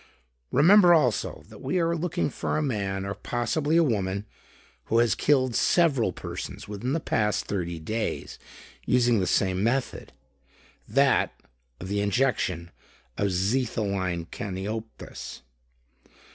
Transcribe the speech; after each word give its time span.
Remember 0.51 0.95
also, 0.95 1.43
that 1.49 1.61
we 1.61 1.79
are 1.79 1.95
looking 1.95 2.31
for 2.31 2.57
a 2.57 2.61
man 2.63 3.05
or 3.05 3.13
possibly 3.13 3.77
a 3.77 3.83
woman 3.83 4.25
who 4.85 4.97
has 4.97 5.13
killed 5.13 5.53
several 5.55 6.11
persons 6.11 6.67
within 6.67 6.93
the 6.93 6.99
past 6.99 7.45
thirty 7.45 7.77
days, 7.77 8.39
using 8.83 9.19
the 9.19 9.27
same 9.27 9.63
method; 9.63 10.11
that 10.87 11.39
of 11.79 11.87
the 11.87 12.01
injection 12.01 12.71
of 13.15 13.27
xetholine 13.27 14.25
caniopus. 14.31 15.41